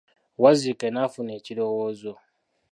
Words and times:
Wazzike 0.41 0.87
n'afuna 0.91 1.31
ekirowoozo. 1.39 2.13